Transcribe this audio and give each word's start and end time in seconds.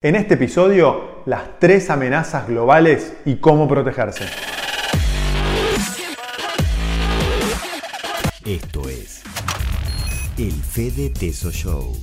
En 0.00 0.14
este 0.14 0.34
episodio, 0.34 1.22
las 1.26 1.58
tres 1.58 1.90
amenazas 1.90 2.46
globales 2.46 3.14
y 3.24 3.38
cómo 3.38 3.66
protegerse. 3.66 4.26
Esto 8.46 8.88
es 8.88 9.24
el 10.38 10.52
Fede 10.52 11.10
Teso 11.10 11.50
Show. 11.50 11.96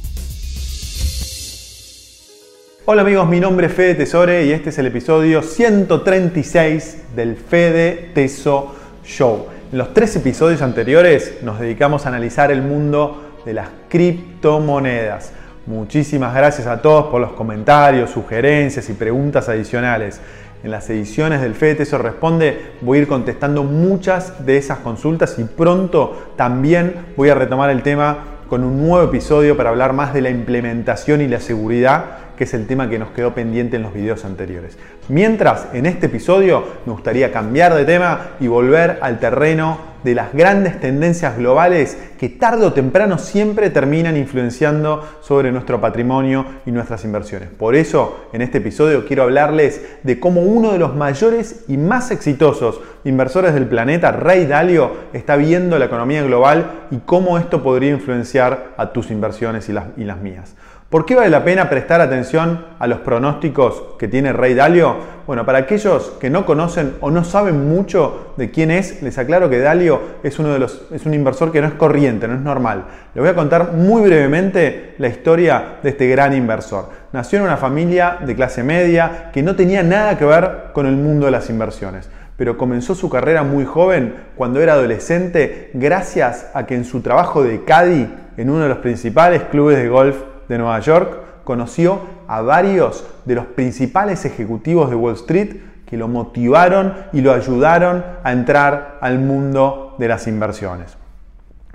Hola 2.84 3.04
amigos, 3.04 3.29
mi 3.29 3.39
nombre 3.39 3.68
es 3.68 3.73
Fede 3.73 3.96
Tesore 3.96 4.46
y 4.46 4.52
este 4.52 4.71
es 4.71 4.77
el 4.77 4.88
episodio 4.88 5.41
136 5.41 6.98
del 7.16 7.38
Fede 7.38 8.12
Teso 8.14 8.75
Show. 9.05 9.48
En 9.71 9.77
los 9.77 9.93
tres 9.93 10.14
episodios 10.18 10.62
anteriores 10.62 11.38
nos 11.43 11.62
dedicamos 11.62 12.05
a 12.05 12.09
analizar 12.09 12.52
el 12.52 12.62
mundo 12.62 13.39
de 13.46 13.54
las 13.54 13.70
criptomonedas. 13.88 15.32
Muchísimas 15.68 16.36
gracias 16.36 16.68
a 16.68 16.79
todos 16.79 17.07
por 17.07 17.20
los 17.20 17.31
comentarios, 17.31 18.11
sugerencias 18.11 18.88
y 18.91 18.93
preguntas 18.93 19.50
adicionales. 19.50 20.21
En 20.63 20.70
las 20.70 20.88
ediciones 20.91 21.41
del 21.41 21.55
FED 21.55 21.81
eso 21.81 21.98
Responde 21.98 22.73
voy 22.81 22.99
a 22.99 23.02
ir 23.02 23.07
contestando 23.07 23.63
muchas 23.63 24.45
de 24.45 24.57
esas 24.57 24.80
consultas 24.80 25.40
y 25.40 25.43
pronto 25.43 26.34
también 26.35 27.07
voy 27.17 27.30
a 27.30 27.35
retomar 27.35 27.71
el 27.71 27.81
tema 27.81 28.17
con 28.48 28.63
un 28.63 28.85
nuevo 28.88 29.04
episodio 29.04 29.57
para 29.57 29.71
hablar 29.71 29.93
más 29.93 30.13
de 30.13 30.21
la 30.21 30.30
implementación 30.30 31.21
y 31.21 31.27
la 31.27 31.40
seguridad 31.40 32.05
que 32.38 32.43
es 32.43 32.54
el 32.54 32.68
tema 32.68 32.88
que 32.88 32.99
nos 32.99 33.09
quedó 33.09 33.34
pendiente 33.34 33.77
en 33.77 33.82
los 33.82 33.93
videos 33.93 34.23
anteriores. 34.23 34.77
Mientras, 35.07 35.68
en 35.73 35.88
este 35.88 36.07
episodio 36.07 36.63
me 36.85 36.91
gustaría 36.91 37.32
cambiar 37.32 37.73
de 37.73 37.85
tema 37.85 38.32
y 38.40 38.48
volver 38.48 38.99
al 39.02 39.20
terreno 39.20 39.95
de 40.05 40.14
las 40.14 40.34
grandes 40.34 40.80
tendencias 40.80 41.36
globales 41.36 41.98
que 42.20 42.30
tarde 42.30 42.68
o 42.68 42.73
temprano 42.73 43.18
siempre 43.18 43.72
terminan 43.72 44.16
influenciando 44.16 45.04
sobre 45.22 45.52
nuestro 45.52 45.82
patrimonio 45.82 46.46
y 46.66 46.72
nuestras 46.72 47.04
inversiones. 47.04 47.50
Por 47.50 47.76
eso, 47.76 48.27
en 48.32 48.44
este 48.44 48.60
episodio 48.60 49.05
quiero 49.08 49.23
hablarles 49.23 49.82
de 50.04 50.20
cómo 50.20 50.41
uno 50.41 50.72
de 50.72 50.77
los 50.77 50.96
mayores 50.96 51.66
y 51.68 51.77
más 51.77 52.12
exitosos 52.12 52.82
inversores 53.04 53.55
del 53.55 53.68
planeta, 53.68 54.12
Ray 54.12 54.46
Dalio, 54.46 54.91
está 55.12 55.38
viendo 55.38 55.79
la 55.79 55.85
economía 55.85 56.22
global 56.22 56.88
y 56.91 56.98
cómo 56.99 57.40
esto 57.40 57.63
podría 57.63 57.90
influenciar 57.90 58.76
a 58.77 58.94
tus 58.94 59.10
inversiones 59.10 59.68
y 59.70 59.74
las, 59.74 59.85
y 59.98 60.04
las 60.04 60.20
mías. 60.20 60.55
¿Por 60.96 61.05
qué 61.05 61.13
vale 61.13 61.29
la 61.29 61.43
pena 61.43 61.70
prestar 61.70 61.99
atención 61.99 62.68
a 62.79 62.88
los 62.88 62.99
pronósticos 62.99 63.84
que 63.99 64.07
tiene 64.07 64.31
Rey 64.31 64.53
Dalio? 64.53 64.96
Bueno, 65.28 65.46
para 65.46 65.57
aquellos 65.57 66.13
que 66.22 66.29
no 66.29 66.46
conocen 66.46 66.94
o 67.01 67.12
no 67.12 67.25
saben 67.25 67.68
mucho 67.68 68.34
de 68.38 68.50
quién 68.50 68.72
es, 68.72 69.01
les 69.01 69.18
aclaro 69.18 69.50
que 69.50 69.59
Dalio 69.59 70.00
es, 70.23 70.40
uno 70.40 70.53
de 70.53 70.59
los, 70.59 70.84
es 70.94 71.06
un 71.06 71.13
inversor 71.13 71.51
que 71.51 71.59
no 71.59 71.68
es 71.68 71.73
corriente, 71.73 72.29
no 72.29 72.35
es 72.35 72.40
normal. 72.40 72.85
Les 73.13 73.22
voy 73.22 73.29
a 73.29 73.35
contar 73.35 73.73
muy 73.73 74.03
brevemente 74.03 74.96
la 74.97 75.09
historia 75.09 75.79
de 75.84 75.90
este 75.90 76.07
gran 76.07 76.34
inversor. 76.34 76.90
Nació 77.12 77.40
en 77.40 77.44
una 77.44 77.57
familia 77.57 78.19
de 78.25 78.34
clase 78.34 78.63
media 78.63 79.31
que 79.34 79.44
no 79.44 79.53
tenía 79.57 79.84
nada 79.84 80.18
que 80.18 80.23
ver 80.23 80.68
con 80.72 80.85
el 80.85 80.96
mundo 80.96 81.25
de 81.25 81.34
las 81.34 81.50
inversiones 81.50 82.09
pero 82.38 82.57
comenzó 82.57 82.96
su 82.96 83.09
carrera 83.09 83.44
muy 83.44 83.63
joven, 83.63 84.13
cuando 84.35 84.62
era 84.62 84.73
adolescente, 84.73 85.72
gracias 85.73 86.51
a 86.53 86.66
que 86.66 86.75
en 86.75 86.84
su 86.84 87.00
trabajo 87.00 87.44
de 87.44 87.63
caddy 87.63 88.09
en 88.35 88.50
uno 88.50 88.63
de 88.63 88.68
los 88.68 88.79
principales 88.79 89.44
clubes 89.44 89.78
de 89.78 89.88
golf 89.88 90.18
de 90.47 90.57
Nueva 90.57 90.79
York, 90.79 91.44
conoció 91.44 92.01
a 92.28 92.41
varios 92.41 93.06
de 93.25 93.35
los 93.35 93.46
principales 93.46 94.25
ejecutivos 94.25 94.90
de 94.90 94.96
Wall 94.96 95.13
Street 95.16 95.56
que 95.85 95.97
lo 95.97 96.07
motivaron 96.07 96.94
y 97.13 97.22
lo 97.22 97.31
ayudaron 97.31 98.03
a 98.24 98.31
entrar 98.31 98.97
al 99.01 99.19
mundo 99.19 99.96
de 100.00 100.07
las 100.07 100.28
inversiones. 100.28 100.97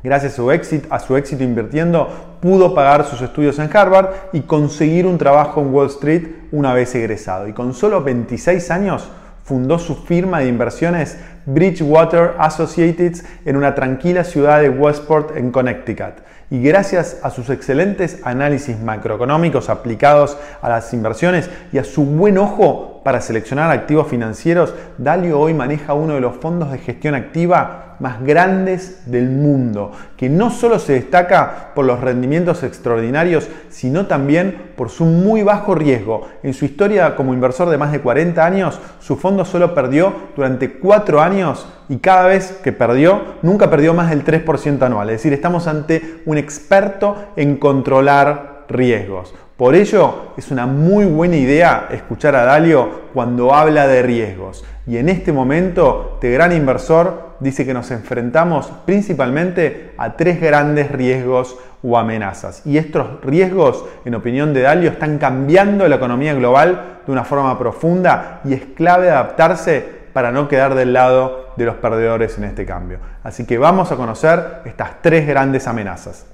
Gracias 0.03 0.33
a 0.33 0.37
su, 0.37 0.51
éxito, 0.51 0.89
a 0.91 0.99
su 0.99 1.17
éxito 1.17 1.45
invirtiendo, 1.45 2.09
pudo 2.41 2.75
pagar 2.75 3.05
sus 3.05 3.21
estudios 3.21 3.59
en 3.59 3.75
Harvard 3.75 4.09
y 4.33 4.41
conseguir 4.41 5.07
un 5.07 5.19
trabajo 5.19 5.61
en 5.61 5.73
Wall 5.73 5.89
Street 5.89 6.27
una 6.53 6.73
vez 6.73 6.95
egresado. 6.95 7.47
Y 7.47 7.53
con 7.53 7.75
solo 7.75 8.03
26 8.03 8.71
años 8.71 9.09
fundó 9.51 9.81
su 9.81 9.97
firma 9.97 10.39
de 10.39 10.47
inversiones 10.47 11.19
Bridgewater 11.45 12.35
Associates 12.39 13.25
en 13.45 13.57
una 13.57 13.75
tranquila 13.75 14.23
ciudad 14.23 14.61
de 14.61 14.69
Westport 14.69 15.37
en 15.37 15.51
Connecticut. 15.51 16.23
Y 16.53 16.63
gracias 16.63 17.19
a 17.25 17.31
sus 17.31 17.51
excelentes 17.51 18.21
análisis 18.23 18.79
macroeconómicos 18.79 19.69
aplicados 19.69 20.39
a 20.63 20.69
las 20.69 20.95
inversiones 20.95 21.51
y 21.73 21.79
a 21.79 21.85
su 21.85 22.05
buen 22.05 22.39
ojo 22.39 23.01
para 23.03 23.21
seleccionar 23.21 23.73
activos 23.73 24.07
financieros, 24.07 24.73
Dalio 24.99 25.41
hoy 25.41 25.53
maneja 25.53 25.95
uno 25.95 26.15
de 26.15 26.21
los 26.21 26.37
fondos 26.37 26.71
de 26.71 26.79
gestión 26.79 27.17
activa 27.17 27.90
más 28.01 28.23
grandes 28.23 29.11
del 29.11 29.31
mundo, 29.31 29.93
que 30.17 30.29
no 30.29 30.51
solo 30.51 30.79
se 30.79 30.95
destaca 30.95 31.73
por 31.75 31.85
los 31.85 32.01
rendimientos 32.01 32.63
extraordinarios, 32.63 33.49
sino 33.69 34.07
también 34.07 34.73
por 34.77 34.91
su 34.91 35.05
muy 35.05 35.43
bajo 35.43 35.75
riesgo. 35.75 36.27
En 36.43 36.55
su 36.55 36.65
historia 36.65 37.15
como 37.15 37.35
inversor 37.35 37.69
de 37.69 37.79
más 37.79 37.93
de 37.93 38.01
40 38.01 38.45
años, 38.45 38.81
su 38.99 39.17
fondo 39.17 39.45
solo 39.45 39.75
perdió 39.75 40.13
durante 40.35 40.79
4 40.79 41.21
años 41.21 41.67
y 41.89 41.99
cada 41.99 42.27
vez 42.27 42.59
que 42.63 42.73
perdió, 42.73 43.21
nunca 43.43 43.69
perdió 43.69 43.95
más 43.95 44.11
del 44.11 44.25
3% 44.25 44.83
anual. 44.83 45.11
Es 45.11 45.17
decir, 45.17 45.33
estamos 45.33 45.67
ante 45.67 46.23
un 46.25 46.39
experto 46.39 47.17
en 47.37 47.57
controlar 47.57 48.50
riesgos. 48.71 49.35
Por 49.57 49.75
ello, 49.75 50.33
es 50.39 50.51
una 50.51 50.67
muy 50.67 51.05
buena 51.05 51.37
idea 51.37 51.89
escuchar 51.91 52.35
a 52.35 52.45
Dalio 52.45 53.11
cuando 53.13 53.55
habla 53.55 53.87
de 53.87 54.03
riesgos. 54.03 54.65
Y 54.87 54.97
en 54.97 55.11
este 55.11 55.33
momento, 55.33 56.13
este 56.15 56.31
gran 56.31 56.53
inversor 56.53 57.35
dice 57.41 57.67
que 57.67 57.75
nos 57.75 57.91
enfrentamos 57.91 58.73
principalmente 58.87 59.93
a 59.99 60.17
tres 60.17 60.41
grandes 60.41 60.91
riesgos 60.91 61.59
o 61.83 61.99
amenazas. 61.99 62.67
Y 62.67 62.79
estos 62.79 63.21
riesgos, 63.23 63.85
en 64.05 64.15
opinión 64.15 64.55
de 64.55 64.63
Dalio, 64.63 64.91
están 64.91 65.19
cambiando 65.19 65.87
la 65.89 65.97
economía 65.97 66.35
global 66.35 67.01
de 67.05 67.13
una 67.13 67.25
forma 67.25 67.59
profunda 67.59 68.41
y 68.45 68.55
es 68.55 68.63
clave 68.75 69.11
adaptarse 69.11 70.01
para 70.13 70.33
no 70.33 70.49
quedar 70.49 70.75
del 70.75 70.93
lado 70.93 71.51
de 71.57 71.65
los 71.65 71.77
perdedores 71.77 72.37
en 72.39 72.45
este 72.45 72.67
cambio. 72.67 72.99
Así 73.23 73.45
que 73.45 73.59
vamos 73.59 73.93
a 73.93 73.97
conocer 73.97 74.63
estas 74.65 75.03
tres 75.03 75.27
grandes 75.27 75.67
amenazas. 75.67 76.27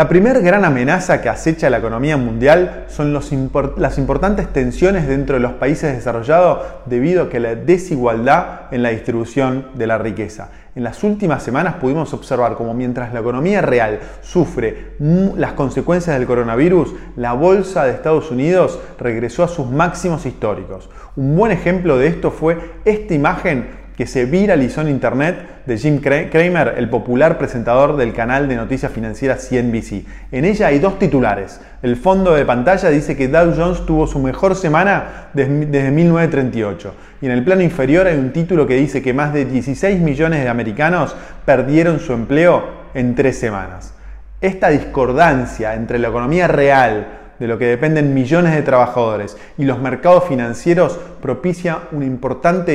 La 0.00 0.08
primera 0.08 0.40
gran 0.40 0.64
amenaza 0.64 1.20
que 1.20 1.28
acecha 1.28 1.68
la 1.68 1.76
economía 1.76 2.16
mundial 2.16 2.86
son 2.88 3.12
las 3.12 3.98
importantes 3.98 4.50
tensiones 4.50 5.06
dentro 5.06 5.36
de 5.36 5.40
los 5.40 5.52
países 5.52 5.94
desarrollados 5.94 6.60
debido 6.86 7.28
a 7.30 7.38
la 7.38 7.54
desigualdad 7.54 8.62
en 8.70 8.82
la 8.82 8.88
distribución 8.88 9.66
de 9.74 9.86
la 9.86 9.98
riqueza. 9.98 10.52
En 10.74 10.84
las 10.84 11.04
últimas 11.04 11.42
semanas 11.42 11.74
pudimos 11.74 12.14
observar 12.14 12.54
cómo 12.54 12.72
mientras 12.72 13.12
la 13.12 13.20
economía 13.20 13.60
real 13.60 14.00
sufre 14.22 14.94
las 15.36 15.52
consecuencias 15.52 16.16
del 16.16 16.26
coronavirus, 16.26 16.94
la 17.16 17.34
bolsa 17.34 17.84
de 17.84 17.92
Estados 17.92 18.30
Unidos 18.30 18.80
regresó 18.98 19.44
a 19.44 19.48
sus 19.48 19.68
máximos 19.68 20.24
históricos. 20.24 20.88
Un 21.14 21.36
buen 21.36 21.52
ejemplo 21.52 21.98
de 21.98 22.06
esto 22.06 22.30
fue 22.30 22.56
esta 22.86 23.12
imagen 23.12 23.79
que 24.00 24.06
se 24.06 24.24
viralizó 24.24 24.80
en 24.80 24.88
internet 24.88 25.36
de 25.66 25.76
Jim 25.76 26.00
Cramer, 26.00 26.76
el 26.78 26.88
popular 26.88 27.36
presentador 27.36 27.98
del 27.98 28.14
canal 28.14 28.48
de 28.48 28.56
noticias 28.56 28.90
financieras 28.90 29.46
CNBC. 29.46 30.06
En 30.32 30.46
ella 30.46 30.68
hay 30.68 30.78
dos 30.78 30.98
titulares. 30.98 31.60
El 31.82 31.96
fondo 31.96 32.32
de 32.34 32.46
pantalla 32.46 32.88
dice 32.88 33.14
que 33.14 33.28
Dow 33.28 33.52
Jones 33.54 33.84
tuvo 33.84 34.06
su 34.06 34.18
mejor 34.18 34.54
semana 34.54 35.28
desde 35.34 35.90
1938. 35.90 36.94
Y 37.20 37.26
en 37.26 37.32
el 37.32 37.44
plano 37.44 37.60
inferior 37.60 38.06
hay 38.06 38.16
un 38.16 38.32
título 38.32 38.66
que 38.66 38.76
dice 38.76 39.02
que 39.02 39.12
más 39.12 39.34
de 39.34 39.44
16 39.44 40.00
millones 40.00 40.44
de 40.44 40.48
americanos 40.48 41.14
perdieron 41.44 42.00
su 42.00 42.14
empleo 42.14 42.70
en 42.94 43.14
tres 43.14 43.38
semanas. 43.38 43.92
Esta 44.40 44.70
discordancia 44.70 45.74
entre 45.74 45.98
la 45.98 46.08
economía 46.08 46.48
real, 46.48 47.19
de 47.40 47.48
lo 47.48 47.58
que 47.58 47.66
dependen 47.66 48.14
millones 48.14 48.54
de 48.54 48.62
trabajadores 48.62 49.36
y 49.58 49.64
los 49.64 49.80
mercados 49.80 50.28
financieros 50.28 51.00
propicia 51.20 51.80
una 51.90 52.04
importante 52.04 52.72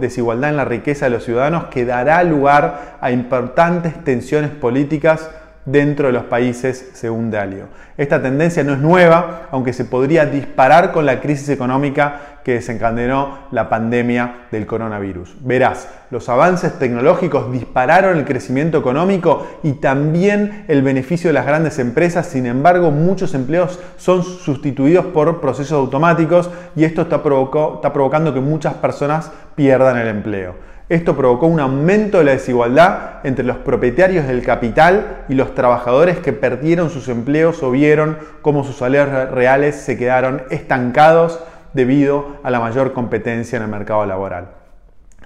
desigualdad 0.00 0.50
en 0.50 0.56
la 0.56 0.64
riqueza 0.66 1.06
de 1.06 1.10
los 1.12 1.24
ciudadanos 1.24 1.66
que 1.66 1.86
dará 1.86 2.22
lugar 2.24 2.98
a 3.00 3.10
importantes 3.12 4.04
tensiones 4.04 4.50
políticas 4.50 5.30
dentro 5.64 6.06
de 6.08 6.12
los 6.12 6.24
países, 6.24 6.90
según 6.94 7.30
Dalio. 7.30 7.66
Esta 7.96 8.20
tendencia 8.22 8.64
no 8.64 8.72
es 8.72 8.78
nueva, 8.78 9.48
aunque 9.50 9.72
se 9.72 9.84
podría 9.84 10.26
disparar 10.26 10.92
con 10.92 11.06
la 11.06 11.20
crisis 11.20 11.48
económica 11.50 12.37
que 12.48 12.54
desencadenó 12.54 13.40
la 13.50 13.68
pandemia 13.68 14.46
del 14.50 14.64
coronavirus. 14.64 15.36
Verás, 15.40 15.86
los 16.10 16.30
avances 16.30 16.78
tecnológicos 16.78 17.52
dispararon 17.52 18.16
el 18.16 18.24
crecimiento 18.24 18.78
económico 18.78 19.46
y 19.62 19.72
también 19.72 20.64
el 20.66 20.80
beneficio 20.80 21.28
de 21.28 21.34
las 21.34 21.44
grandes 21.44 21.78
empresas, 21.78 22.26
sin 22.26 22.46
embargo 22.46 22.90
muchos 22.90 23.34
empleos 23.34 23.78
son 23.98 24.22
sustituidos 24.22 25.04
por 25.04 25.42
procesos 25.42 25.72
automáticos 25.72 26.48
y 26.74 26.84
esto 26.84 27.02
está, 27.02 27.16
está 27.16 27.92
provocando 27.92 28.32
que 28.32 28.40
muchas 28.40 28.72
personas 28.72 29.30
pierdan 29.54 29.98
el 29.98 30.08
empleo. 30.08 30.54
Esto 30.88 31.14
provocó 31.14 31.48
un 31.48 31.60
aumento 31.60 32.16
de 32.16 32.24
la 32.24 32.32
desigualdad 32.32 33.16
entre 33.24 33.44
los 33.44 33.58
propietarios 33.58 34.26
del 34.26 34.42
capital 34.42 35.24
y 35.28 35.34
los 35.34 35.54
trabajadores 35.54 36.16
que 36.20 36.32
perdieron 36.32 36.88
sus 36.88 37.08
empleos 37.08 37.62
o 37.62 37.70
vieron 37.70 38.16
cómo 38.40 38.64
sus 38.64 38.76
salarios 38.76 39.30
reales 39.32 39.74
se 39.74 39.98
quedaron 39.98 40.44
estancados 40.48 41.40
debido 41.72 42.38
a 42.42 42.50
la 42.50 42.60
mayor 42.60 42.92
competencia 42.92 43.56
en 43.56 43.62
el 43.62 43.68
mercado 43.68 44.04
laboral. 44.06 44.58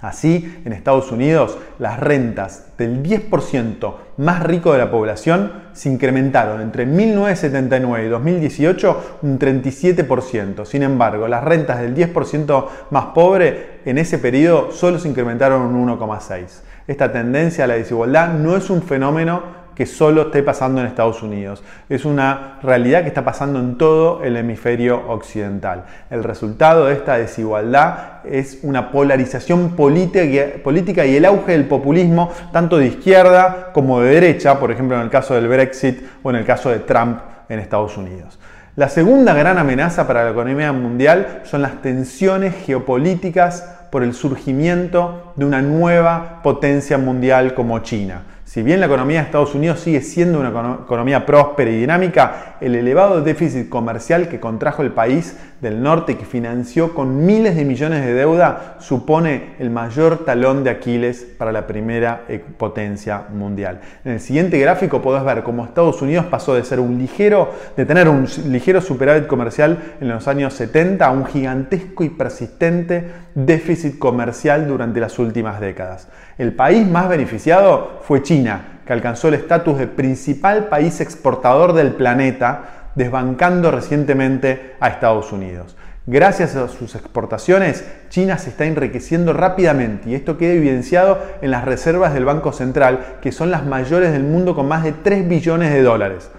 Así, 0.03 0.61
en 0.65 0.73
Estados 0.73 1.13
Unidos, 1.13 1.57
las 1.79 1.97
rentas 1.97 2.73
del 2.77 3.01
10% 3.01 3.93
más 4.17 4.43
rico 4.43 4.73
de 4.73 4.79
la 4.79 4.91
población 4.91 5.53
se 5.71 5.87
incrementaron 5.87 6.59
entre 6.59 6.85
1979 6.85 8.05
y 8.05 8.09
2018 8.09 9.19
un 9.21 9.39
37%. 9.39 10.65
Sin 10.65 10.83
embargo, 10.83 11.29
las 11.29 11.41
rentas 11.45 11.79
del 11.79 11.95
10% 11.95 12.67
más 12.89 13.05
pobre 13.15 13.79
en 13.85 13.97
ese 13.97 14.17
periodo 14.17 14.73
solo 14.73 14.99
se 14.99 15.07
incrementaron 15.07 15.61
un 15.61 15.87
1,6%. 15.87 16.47
Esta 16.85 17.13
tendencia 17.13 17.63
a 17.63 17.67
la 17.67 17.75
desigualdad 17.75 18.33
no 18.33 18.57
es 18.57 18.69
un 18.69 18.81
fenómeno 18.81 19.62
que 19.75 19.85
solo 19.85 20.23
esté 20.23 20.43
pasando 20.43 20.81
en 20.81 20.87
Estados 20.87 21.23
Unidos. 21.23 21.63
Es 21.89 22.05
una 22.05 22.59
realidad 22.61 23.01
que 23.01 23.07
está 23.07 23.23
pasando 23.23 23.59
en 23.59 23.77
todo 23.77 24.23
el 24.23 24.37
hemisferio 24.37 25.09
occidental. 25.09 25.85
El 26.09 26.23
resultado 26.23 26.85
de 26.85 26.93
esta 26.93 27.17
desigualdad 27.17 28.25
es 28.25 28.59
una 28.63 28.91
polarización 28.91 29.75
política 29.75 31.05
y 31.05 31.15
el 31.15 31.25
auge 31.25 31.53
del 31.53 31.65
populismo, 31.65 32.31
tanto 32.51 32.77
de 32.77 32.87
izquierda 32.87 33.71
como 33.73 34.01
de 34.01 34.13
derecha, 34.13 34.59
por 34.59 34.71
ejemplo 34.71 34.95
en 34.95 35.03
el 35.03 35.09
caso 35.09 35.33
del 35.33 35.47
Brexit 35.47 36.03
o 36.21 36.29
en 36.29 36.37
el 36.37 36.45
caso 36.45 36.69
de 36.69 36.79
Trump 36.79 37.19
en 37.49 37.59
Estados 37.59 37.97
Unidos. 37.97 38.39
La 38.75 38.89
segunda 38.89 39.35
gran 39.35 39.59
amenaza 39.59 40.07
para 40.07 40.23
la 40.23 40.31
economía 40.31 40.71
mundial 40.71 41.41
son 41.43 41.61
las 41.61 41.81
tensiones 41.83 42.55
geopolíticas 42.65 43.69
por 43.91 44.01
el 44.01 44.15
surgimiento 44.15 45.33
de 45.35 45.45
una 45.45 45.61
nueva 45.61 46.41
potencia 46.41 46.97
mundial 46.97 47.53
como 47.53 47.77
China. 47.79 48.23
Si 48.53 48.61
bien 48.61 48.79
la 48.79 48.85
economía 48.85 49.17
de 49.17 49.25
Estados 49.25 49.55
Unidos 49.55 49.79
sigue 49.79 50.01
siendo 50.01 50.39
una 50.39 50.49
economía 50.83 51.25
próspera 51.25 51.71
y 51.71 51.79
dinámica, 51.79 52.57
el 52.61 52.75
elevado 52.75 53.23
déficit 53.23 53.67
comercial 53.67 54.29
que 54.29 54.39
contrajo 54.39 54.83
el 54.83 54.91
país 54.91 55.35
del 55.63 55.81
norte 55.81 56.17
que 56.17 56.25
financió 56.25 56.93
con 56.93 57.25
miles 57.25 57.55
de 57.55 57.63
millones 57.63 58.05
de 58.05 58.13
deuda 58.13 58.75
supone 58.79 59.55
el 59.59 59.69
mayor 59.69 60.25
talón 60.25 60.63
de 60.63 60.69
Aquiles 60.69 61.25
para 61.37 61.53
la 61.53 61.65
primera 61.65 62.25
e-, 62.27 62.37
potencia 62.37 63.23
mundial. 63.33 63.79
En 64.03 64.11
el 64.11 64.19
siguiente 64.19 64.59
gráfico 64.59 65.01
podés 65.01 65.23
ver 65.23 65.41
cómo 65.41 65.63
Estados 65.63 66.01
Unidos 66.01 66.25
pasó 66.25 66.53
de 66.53 66.65
ser 66.65 66.81
un 66.81 66.97
ligero, 66.97 67.49
de 67.77 67.85
tener 67.85 68.09
un 68.09 68.27
ligero 68.49 68.81
superávit 68.81 69.25
comercial 69.25 69.95
en 70.01 70.09
los 70.09 70.27
años 70.27 70.53
70 70.53 71.05
a 71.05 71.11
un 71.11 71.25
gigantesco 71.25 72.03
y 72.03 72.09
persistente 72.09 73.09
déficit 73.33 73.97
comercial 73.97 74.67
durante 74.67 74.99
las 74.99 75.17
últimas 75.17 75.61
décadas. 75.61 76.09
El 76.37 76.51
país 76.51 76.85
más 76.85 77.07
beneficiado 77.07 78.01
fue 78.03 78.21
China, 78.21 78.81
que 78.85 78.91
alcanzó 78.91 79.29
el 79.29 79.35
estatus 79.35 79.79
de 79.79 79.87
principal 79.87 80.65
país 80.65 80.99
exportador 80.99 81.71
del 81.71 81.93
planeta, 81.93 82.82
desbancando 82.95 83.71
recientemente 83.71 84.75
a 84.79 84.89
Estados 84.89 85.31
Unidos. 85.31 85.75
Gracias 86.05 86.57
a 86.57 86.67
sus 86.67 86.95
exportaciones, 86.95 87.85
China 88.09 88.37
se 88.37 88.49
está 88.49 88.65
enriqueciendo 88.65 89.31
rápidamente 89.31 90.09
y 90.09 90.15
esto 90.15 90.37
queda 90.37 90.51
evidenciado 90.51 91.17
en 91.41 91.49
las 91.49 91.63
reservas 91.63 92.13
del 92.13 92.25
Banco 92.25 92.51
Central, 92.51 93.17
que 93.21 93.31
son 93.31 93.51
las 93.51 93.65
mayores 93.65 94.11
del 94.11 94.23
mundo 94.23 94.53
con 94.53 94.67
más 94.67 94.83
de 94.83 94.91
3 94.91 95.29
billones 95.29 95.71
de 95.71 95.81
dólares. 95.81 96.29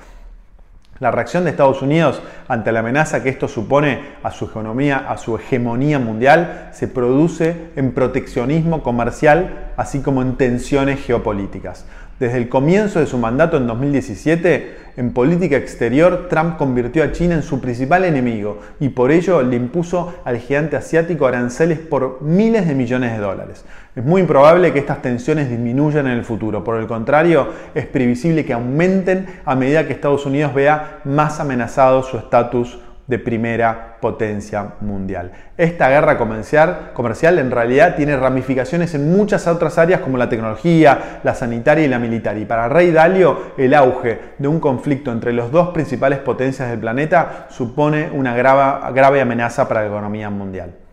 La 1.01 1.11
reacción 1.11 1.45
de 1.45 1.51
Estados 1.51 1.83
Unidos 1.83 2.23
ante 2.47 2.73
la 2.73 2.81
amenaza 2.81 3.23
que 3.23 3.31
esto 3.31 3.49
supone 3.49 4.01
a 4.23 4.31
su 4.31 4.45
economía, 4.45 5.07
a 5.09 5.17
su 5.17 5.35
hegemonía 5.35 5.99
mundial, 5.99 6.69
se 6.73 6.87
produce 6.87 7.71
en 7.75 7.93
proteccionismo 7.93 8.83
comercial, 8.83 9.73
así 9.77 10.03
como 10.03 10.23
en 10.23 10.37
tensiones 10.37 11.05
geopolíticas. 11.05 11.87
Desde 12.21 12.39
el 12.39 12.49
comienzo 12.49 13.01
de 13.01 13.07
su 13.07 13.19
mandato 13.19 13.57
en 13.57 13.67
2017, 13.67 14.85
en 14.97 15.13
política 15.13 15.57
exterior, 15.57 16.29
Trump 16.31 16.57
convirtió 16.57 17.03
a 17.03 17.11
China 17.11 17.35
en 17.35 17.43
su 17.43 17.61
principal 17.61 18.05
enemigo 18.05 18.61
y 18.79 18.91
por 18.91 19.11
ello 19.11 19.43
le 19.43 19.57
impuso 19.57 20.15
al 20.25 20.39
gigante 20.39 20.77
asiático 20.77 21.27
aranceles 21.27 21.81
por 21.81 22.23
miles 22.23 22.69
de 22.69 22.77
millones 22.77 23.11
de 23.13 23.19
dólares. 23.19 23.65
Es 23.97 24.05
muy 24.05 24.21
improbable 24.21 24.73
que 24.73 24.79
estas 24.79 25.03
tensiones 25.03 25.51
disminuyan 25.51 26.07
en 26.07 26.13
el 26.13 26.25
futuro, 26.25 26.63
por 26.63 26.77
el 26.77 26.87
contrario, 26.87 27.49
es 27.75 27.87
previsible 27.87 28.45
que 28.45 28.53
aumenten 28.53 29.27
a 29.45 29.57
medida 29.57 29.85
que 29.85 29.93
Estados 29.93 30.25
Unidos 30.25 30.55
vea 30.55 31.01
más 31.05 31.41
amenazado 31.41 32.05
su 32.05 32.17
estatus 32.17 32.79
de 33.07 33.19
primera 33.19 33.99
potencia 34.01 34.75
mundial. 34.81 35.33
Esta 35.57 35.89
guerra 35.89 36.17
comercial, 36.17 37.39
en 37.39 37.51
realidad 37.51 37.97
tiene 37.97 38.17
ramificaciones 38.17 38.95
en 38.95 39.13
muchas 39.13 39.47
otras 39.47 39.79
áreas 39.79 40.01
como 40.01 40.19
la 40.19 40.29
tecnología, 40.29 41.21
la 41.23 41.35
sanitaria 41.35 41.85
y 41.85 41.89
la 41.89 41.99
militar. 41.99 42.37
Y 42.39 42.45
para 42.45 42.69
Rey 42.69 42.91
Dalio, 42.91 43.53
el 43.57 43.75
auge 43.75 44.21
de 44.39 44.49
un 44.49 44.61
conflicto 44.61 45.13
entre 45.13 45.33
las 45.33 45.51
dos 45.51 45.69
principales 45.69 46.19
potencias 46.19 46.71
del 46.71 46.81
planeta 46.81 47.47
supone 47.51 48.11
una 48.13 48.35
grave 48.35 49.21
amenaza 49.21 49.69
para 49.69 49.83
la 49.83 49.89
economía 49.89 50.31
mundial. 50.31 50.84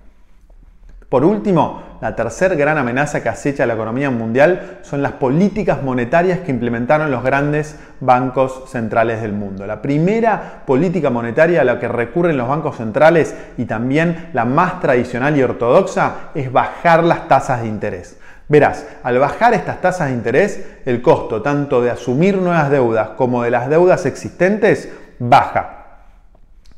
Por 1.11 1.25
último, 1.25 1.83
la 1.99 2.15
tercera 2.15 2.55
gran 2.55 2.77
amenaza 2.77 3.21
que 3.21 3.27
acecha 3.27 3.63
a 3.63 3.65
la 3.65 3.73
economía 3.73 4.09
mundial 4.09 4.79
son 4.81 5.01
las 5.01 5.11
políticas 5.11 5.83
monetarias 5.83 6.39
que 6.39 6.51
implementaron 6.51 7.11
los 7.11 7.21
grandes 7.21 7.77
bancos 7.99 8.63
centrales 8.71 9.21
del 9.21 9.33
mundo. 9.33 9.67
La 9.67 9.81
primera 9.81 10.63
política 10.65 11.09
monetaria 11.09 11.59
a 11.59 11.63
la 11.65 11.79
que 11.81 11.89
recurren 11.89 12.37
los 12.37 12.47
bancos 12.47 12.77
centrales 12.77 13.35
y 13.57 13.65
también 13.65 14.29
la 14.31 14.45
más 14.45 14.79
tradicional 14.79 15.35
y 15.35 15.43
ortodoxa 15.43 16.29
es 16.33 16.49
bajar 16.49 17.03
las 17.03 17.27
tasas 17.27 17.63
de 17.63 17.67
interés. 17.67 18.17
Verás, 18.47 18.87
al 19.03 19.19
bajar 19.19 19.53
estas 19.53 19.81
tasas 19.81 20.07
de 20.07 20.13
interés, 20.13 20.65
el 20.85 21.01
costo 21.01 21.41
tanto 21.41 21.81
de 21.81 21.91
asumir 21.91 22.37
nuevas 22.37 22.71
deudas 22.71 23.09
como 23.17 23.43
de 23.43 23.51
las 23.51 23.69
deudas 23.69 24.05
existentes 24.05 24.87
baja. 25.19 25.81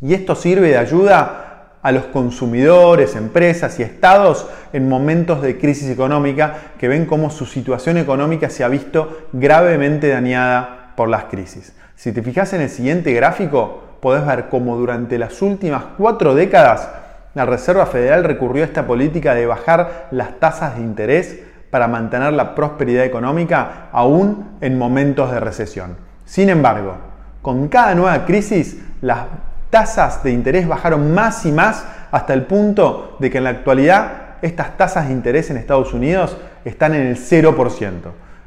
Y 0.02 0.16
esto 0.16 0.34
sirve 0.34 0.70
de 0.70 0.78
ayuda 0.80 1.43
a 1.84 1.92
los 1.92 2.06
consumidores, 2.06 3.16
empresas 3.16 3.80
y 3.80 3.84
estados 3.84 4.48
en 4.72 4.90
momentos 4.90 5.42
de 5.42 5.58
crisis 5.58 5.90
económica 5.90 6.56
que 6.80 6.88
ven 6.88 7.06
cómo 7.06 7.30
su 7.30 7.46
situación 7.46 7.98
económica 7.98 8.50
se 8.50 8.64
ha 8.64 8.70
visto 8.70 9.28
gravemente 9.34 10.08
dañada 10.08 10.94
por 10.96 11.10
las 11.10 11.26
crisis. 11.26 11.74
Si 11.96 12.14
te 12.14 12.24
fijas 12.24 12.54
en 12.54 12.62
el 12.62 12.70
siguiente 12.70 13.14
gráfico, 13.14 13.84
podés 14.00 14.26
ver 14.26 14.48
cómo 14.50 14.78
durante 14.78 15.18
las 15.20 15.42
últimas 15.42 15.84
cuatro 15.98 16.34
décadas 16.34 16.90
la 17.34 17.46
Reserva 17.46 17.86
Federal 17.86 18.24
recurrió 18.24 18.64
a 18.64 18.68
esta 18.68 18.88
política 18.88 19.36
de 19.36 19.46
bajar 19.46 20.08
las 20.12 20.40
tasas 20.40 20.76
de 20.76 20.82
interés 20.82 21.40
para 21.70 21.88
mantener 21.88 22.34
la 22.34 22.56
prosperidad 22.56 23.04
económica 23.04 23.90
aún 23.92 24.58
en 24.62 24.78
momentos 24.78 25.32
de 25.32 25.40
recesión. 25.40 25.98
Sin 26.26 26.50
embargo, 26.50 26.96
con 27.42 27.68
cada 27.68 27.96
nueva 27.96 28.26
crisis, 28.26 28.82
las 29.02 29.26
tasas 29.74 30.24
de 30.24 30.30
interés 30.30 30.68
bajaron 30.68 31.16
más 31.16 31.48
y 31.48 31.52
más 31.52 31.84
hasta 32.12 32.36
el 32.36 32.44
punto 32.44 33.18
de 33.18 33.32
que 33.32 33.40
en 33.40 33.46
la 33.46 33.50
actualidad 33.50 34.36
estas 34.44 34.78
tasas 34.78 35.08
de 35.08 35.14
interés 35.14 35.50
en 35.50 35.58
Estados 35.58 35.96
Unidos 35.96 36.38
están 36.64 36.94
en 36.94 37.08
el 37.08 37.18
0%. 37.18 37.92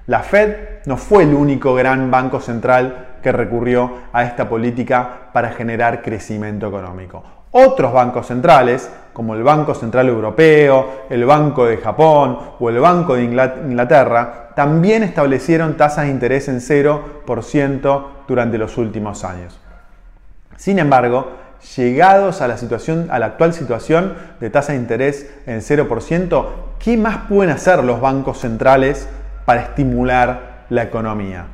La 0.06 0.20
Fed 0.20 0.55
no 0.87 0.96
fue 0.96 1.25
el 1.25 1.34
único 1.34 1.75
gran 1.75 2.12
banco 2.12 2.38
central 2.38 3.17
que 3.25 3.32
recurrió 3.32 3.90
a 4.12 4.23
esta 4.23 4.49
política 4.49 5.31
para 5.32 5.50
generar 5.50 6.00
crecimiento 6.00 6.69
económico. 6.69 7.25
Otros 7.50 7.93
bancos 7.93 8.28
centrales, 8.28 8.88
como 9.12 9.34
el 9.34 9.43
Banco 9.43 9.75
Central 9.75 10.06
Europeo, 10.08 11.06
el 11.11 11.25
Banco 11.25 11.66
de 11.66 11.78
Japón 11.78 12.38
o 12.61 12.71
el 12.71 12.78
Banco 12.78 13.16
de 13.16 13.25
Inglaterra, 13.25 14.50
también 14.54 15.02
establecieron 15.02 15.76
tasas 15.76 16.04
de 16.04 16.12
interés 16.12 16.47
en 16.47 16.61
0% 16.61 18.04
durante 18.28 18.59
los 18.59 18.78
últimos 18.78 19.25
años. 19.25 19.59
Sin 20.57 20.79
embargo, 20.79 21.33
llegados 21.77 22.41
a 22.43 22.49
la, 22.49 22.57
situación, 22.57 23.09
a 23.11 23.19
la 23.19 23.27
actual 23.27 23.53
situación 23.53 24.15
de 24.41 24.51
tasa 24.51 24.73
de 24.73 24.79
interés 24.79 25.31
en 25.47 25.61
0%, 25.61 26.47
¿qué 26.79 26.97
más 26.97 27.19
pueden 27.29 27.53
hacer 27.53 27.83
los 27.83 28.01
bancos 28.01 28.41
centrales 28.41 29.09
para 29.45 29.63
estimular 29.63 30.65
la 30.71 30.83
economía? 30.83 31.47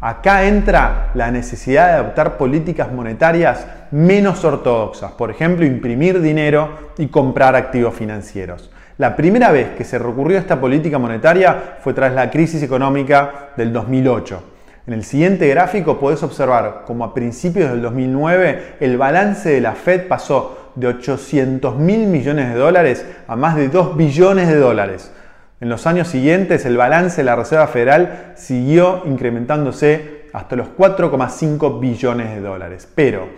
Acá 0.00 0.44
entra 0.44 1.10
la 1.14 1.30
necesidad 1.30 1.88
de 1.88 1.92
adoptar 1.94 2.36
políticas 2.36 2.90
monetarias 2.90 3.66
menos 3.92 4.44
ortodoxas, 4.44 5.12
por 5.12 5.30
ejemplo, 5.30 5.64
imprimir 5.64 6.20
dinero 6.20 6.90
y 6.98 7.06
comprar 7.06 7.54
activos 7.54 7.94
financieros. 7.94 8.70
La 8.98 9.14
primera 9.14 9.52
vez 9.52 9.70
que 9.76 9.84
se 9.84 9.98
recurrió 9.98 10.38
a 10.38 10.40
esta 10.40 10.60
política 10.60 10.98
monetaria 10.98 11.76
fue 11.80 11.94
tras 11.94 12.12
la 12.12 12.30
crisis 12.30 12.62
económica 12.62 13.50
del 13.56 13.72
2008 13.72 14.51
en 14.86 14.94
el 14.94 15.04
siguiente 15.04 15.46
gráfico 15.48 16.00
podés 16.00 16.22
observar 16.22 16.82
cómo 16.86 17.04
a 17.04 17.14
principios 17.14 17.70
del 17.70 17.82
2009 17.82 18.76
el 18.80 18.98
balance 18.98 19.48
de 19.48 19.60
la 19.60 19.74
Fed 19.74 20.08
pasó 20.08 20.72
de 20.74 20.88
800 20.88 21.76
mil 21.78 22.06
millones 22.08 22.52
de 22.52 22.58
dólares 22.58 23.06
a 23.28 23.36
más 23.36 23.54
de 23.54 23.68
2 23.68 23.96
billones 23.96 24.48
de 24.48 24.56
dólares. 24.56 25.12
En 25.60 25.68
los 25.68 25.86
años 25.86 26.08
siguientes 26.08 26.66
el 26.66 26.76
balance 26.76 27.18
de 27.18 27.24
la 27.24 27.36
Reserva 27.36 27.68
Federal 27.68 28.32
siguió 28.34 29.02
incrementándose 29.04 30.22
hasta 30.32 30.56
los 30.56 30.68
4,5 30.76 31.78
billones 31.78 32.34
de 32.34 32.40
dólares. 32.40 32.88
Pero, 32.92 33.28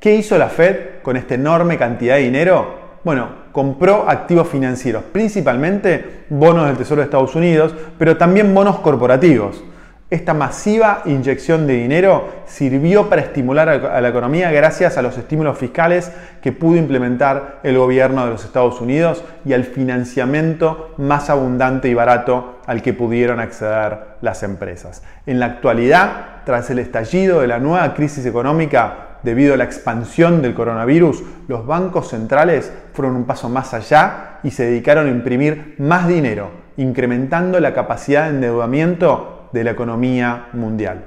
¿qué 0.00 0.16
hizo 0.16 0.36
la 0.36 0.48
Fed 0.48 1.02
con 1.02 1.16
esta 1.16 1.34
enorme 1.34 1.78
cantidad 1.78 2.16
de 2.16 2.22
dinero? 2.22 2.88
Bueno, 3.04 3.28
compró 3.52 4.08
activos 4.08 4.48
financieros, 4.48 5.04
principalmente 5.12 6.24
bonos 6.30 6.66
del 6.66 6.76
Tesoro 6.76 7.00
de 7.00 7.04
Estados 7.04 7.36
Unidos, 7.36 7.72
pero 7.96 8.16
también 8.16 8.52
bonos 8.52 8.80
corporativos. 8.80 9.62
Esta 10.10 10.32
masiva 10.32 11.02
inyección 11.04 11.66
de 11.66 11.74
dinero 11.74 12.30
sirvió 12.46 13.10
para 13.10 13.20
estimular 13.20 13.68
a 13.68 14.00
la 14.00 14.08
economía 14.08 14.50
gracias 14.50 14.96
a 14.96 15.02
los 15.02 15.18
estímulos 15.18 15.58
fiscales 15.58 16.10
que 16.40 16.50
pudo 16.50 16.78
implementar 16.78 17.60
el 17.62 17.76
gobierno 17.76 18.24
de 18.24 18.30
los 18.30 18.42
Estados 18.42 18.80
Unidos 18.80 19.22
y 19.44 19.52
al 19.52 19.64
financiamiento 19.64 20.94
más 20.96 21.28
abundante 21.28 21.90
y 21.90 21.94
barato 21.94 22.60
al 22.64 22.80
que 22.80 22.94
pudieron 22.94 23.38
acceder 23.38 23.98
las 24.22 24.42
empresas. 24.42 25.02
En 25.26 25.40
la 25.40 25.44
actualidad, 25.44 26.42
tras 26.46 26.70
el 26.70 26.78
estallido 26.78 27.42
de 27.42 27.48
la 27.48 27.58
nueva 27.58 27.92
crisis 27.92 28.24
económica 28.24 29.18
debido 29.22 29.52
a 29.52 29.56
la 29.58 29.64
expansión 29.64 30.40
del 30.40 30.54
coronavirus, 30.54 31.22
los 31.48 31.66
bancos 31.66 32.08
centrales 32.08 32.72
fueron 32.94 33.14
un 33.14 33.26
paso 33.26 33.50
más 33.50 33.74
allá 33.74 34.38
y 34.42 34.52
se 34.52 34.64
dedicaron 34.64 35.06
a 35.06 35.10
imprimir 35.10 35.74
más 35.76 36.08
dinero, 36.08 36.50
incrementando 36.78 37.60
la 37.60 37.74
capacidad 37.74 38.24
de 38.24 38.30
endeudamiento 38.30 39.37
de 39.52 39.64
la 39.64 39.70
economía 39.70 40.48
mundial. 40.52 41.04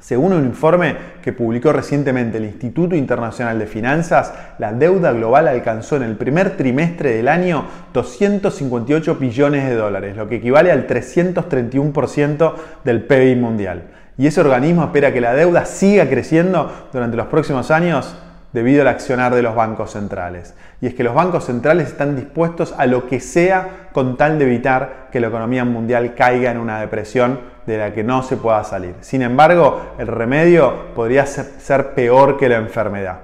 Según 0.00 0.32
un 0.32 0.46
informe 0.46 0.96
que 1.22 1.34
publicó 1.34 1.72
recientemente 1.72 2.38
el 2.38 2.46
Instituto 2.46 2.96
Internacional 2.96 3.58
de 3.58 3.66
Finanzas, 3.66 4.32
la 4.58 4.72
deuda 4.72 5.12
global 5.12 5.46
alcanzó 5.46 5.96
en 5.96 6.04
el 6.04 6.16
primer 6.16 6.56
trimestre 6.56 7.14
del 7.14 7.28
año 7.28 7.66
258 7.92 9.16
billones 9.16 9.68
de 9.68 9.74
dólares, 9.74 10.16
lo 10.16 10.26
que 10.26 10.36
equivale 10.36 10.72
al 10.72 10.86
331% 10.86 12.54
del 12.82 13.02
PIB 13.02 13.36
mundial. 13.36 13.82
Y 14.16 14.26
ese 14.26 14.40
organismo 14.40 14.84
espera 14.84 15.12
que 15.12 15.20
la 15.20 15.34
deuda 15.34 15.66
siga 15.66 16.08
creciendo 16.08 16.88
durante 16.92 17.18
los 17.18 17.26
próximos 17.26 17.70
años 17.70 18.16
debido 18.52 18.82
al 18.82 18.88
accionar 18.88 19.34
de 19.34 19.42
los 19.42 19.54
bancos 19.54 19.92
centrales. 19.92 20.54
Y 20.80 20.86
es 20.86 20.94
que 20.94 21.04
los 21.04 21.14
bancos 21.14 21.44
centrales 21.44 21.88
están 21.88 22.16
dispuestos 22.16 22.74
a 22.76 22.86
lo 22.86 23.06
que 23.06 23.20
sea 23.20 23.88
con 23.92 24.16
tal 24.16 24.38
de 24.38 24.46
evitar 24.46 25.08
que 25.12 25.20
la 25.20 25.28
economía 25.28 25.64
mundial 25.64 26.14
caiga 26.14 26.50
en 26.50 26.58
una 26.58 26.80
depresión 26.80 27.40
de 27.66 27.78
la 27.78 27.92
que 27.92 28.02
no 28.02 28.22
se 28.22 28.36
pueda 28.36 28.64
salir. 28.64 28.94
Sin 29.00 29.22
embargo, 29.22 29.94
el 29.98 30.06
remedio 30.06 30.94
podría 30.94 31.26
ser 31.26 31.94
peor 31.94 32.36
que 32.36 32.48
la 32.48 32.56
enfermedad. 32.56 33.18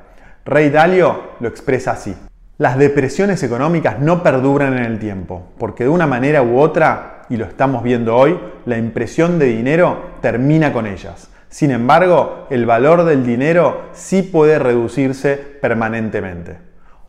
Rey 0.45 0.71
Dalio 0.71 1.33
lo 1.41 1.49
expresa 1.49 1.93
así. 1.93 2.15
Las 2.59 2.79
depresiones 2.79 3.43
económicas 3.43 3.99
no 3.99 4.23
perduran 4.23 4.79
en 4.79 4.85
el 4.85 4.99
tiempo, 4.99 5.53
porque 5.59 5.85
de 5.85 5.91
una 5.91 6.07
manera 6.07 6.43
u 6.43 6.59
otra, 6.59 7.23
y 7.29 7.37
lo 7.37 7.45
estamos 7.45 7.83
viendo 7.83 8.17
hoy, 8.17 8.39
la 8.65 8.79
impresión 8.79 9.39
de 9.39 9.47
dinero 9.47 10.13
termina 10.23 10.73
con 10.73 10.87
ellas. 10.87 11.29
Sin 11.49 11.71
embargo, 11.71 12.47
el 12.51 12.67
valor 12.67 13.05
del 13.05 13.25
dinero 13.25 13.83
sí 13.93 14.23
puede 14.23 14.59
reducirse 14.59 15.37
permanentemente. 15.37 16.59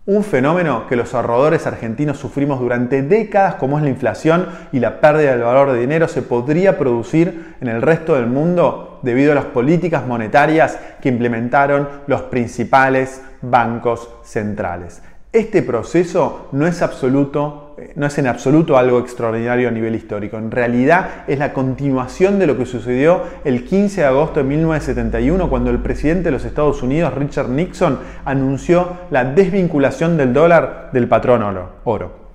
Un 0.06 0.24
fenómeno 0.24 0.88
que 0.88 0.96
los 0.96 1.14
ahorradores 1.14 1.68
argentinos 1.68 2.18
sufrimos 2.18 2.62
durante 2.62 3.02
décadas 3.02 3.56
como 3.56 3.78
es 3.78 3.84
la 3.84 3.90
inflación 3.90 4.48
y 4.72 4.80
la 4.80 5.02
pérdida 5.02 5.32
del 5.32 5.42
valor 5.42 5.74
de 5.74 5.82
dinero 5.82 6.08
se 6.08 6.22
podría 6.22 6.78
producir 6.78 7.56
en 7.60 7.68
el 7.68 7.82
resto 7.82 8.16
del 8.16 8.28
mundo 8.28 9.02
debido 9.02 9.34
a 9.34 9.36
las 9.36 9.46
políticas 9.46 10.08
monetarias 10.08 10.80
que 11.02 11.10
implementaron 11.10 11.90
los 12.08 12.22
principales 12.22 13.22
bancos 13.42 14.10
centrales. 14.24 15.02
Este 15.34 15.62
proceso 15.62 16.48
no 16.54 16.68
es 16.68 16.82
absoluto 16.82 17.67
no 17.96 18.08
es 18.08 18.18
en 18.18 18.28
absoluto 18.28 18.78
algo 18.78 19.00
extraordinario 19.00 19.68
a 19.68 19.72
nivel 19.72 19.96
histórico. 19.96 20.38
En 20.38 20.52
realidad 20.52 21.24
es 21.28 21.38
la 21.40 21.54
continuación 21.54 22.40
de 22.40 22.48
lo 22.48 22.58
que 22.58 22.66
sucedió 22.66 23.24
el 23.44 23.66
15 23.66 24.02
de 24.02 24.08
agosto 24.08 24.40
de 24.40 24.46
1971 24.46 25.50
cuando 25.50 25.70
el 25.70 25.80
presidente 25.80 26.26
de 26.26 26.32
los 26.32 26.46
Estados 26.46 26.82
Unidos, 26.82 27.14
Richard 27.14 27.50
Nixon, 27.50 28.00
anunció 28.26 28.98
la 29.12 29.26
desvinculación 29.26 30.18
del 30.18 30.34
dólar 30.34 30.90
del 30.92 31.08
patrón 31.08 31.44
oro. 31.84 32.28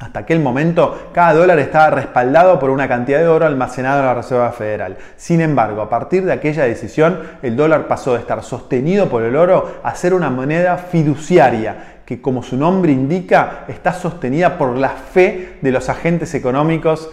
Hasta 0.00 0.18
aquel 0.18 0.40
momento, 0.40 1.08
cada 1.14 1.32
dólar 1.32 1.58
estaba 1.60 1.88
respaldado 1.90 2.58
por 2.58 2.68
una 2.68 2.88
cantidad 2.88 3.20
de 3.20 3.28
oro 3.28 3.46
almacenado 3.46 4.00
en 4.00 4.06
la 4.06 4.14
Reserva 4.14 4.50
Federal. 4.52 4.98
Sin 5.16 5.40
embargo, 5.40 5.80
a 5.80 5.88
partir 5.88 6.24
de 6.24 6.32
aquella 6.32 6.64
decisión, 6.64 7.20
el 7.42 7.56
dólar 7.56 7.86
pasó 7.86 8.12
de 8.12 8.18
estar 8.18 8.42
sostenido 8.42 9.08
por 9.08 9.22
el 9.22 9.36
oro 9.36 9.76
a 9.82 9.94
ser 9.94 10.12
una 10.12 10.30
moneda 10.30 10.76
fiduciaria 10.76 11.93
que 12.04 12.20
como 12.20 12.42
su 12.42 12.56
nombre 12.56 12.92
indica, 12.92 13.64
está 13.68 13.92
sostenida 13.92 14.58
por 14.58 14.76
la 14.76 14.90
fe 14.90 15.58
de 15.60 15.72
los 15.72 15.88
agentes 15.88 16.34
económicos 16.34 17.10